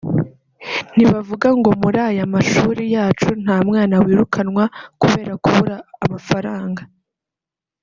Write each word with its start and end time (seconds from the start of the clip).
Ntibavuga 0.95 1.47
ngo 1.57 1.69
muri 1.81 1.99
aya 2.09 2.25
mashuri 2.35 2.83
yacu 2.95 3.29
nta 3.43 3.57
mwana 3.67 3.95
wirukanwa 4.05 4.63
kubera 5.01 5.33
kubura 5.43 5.75
amafaranga 6.03 6.81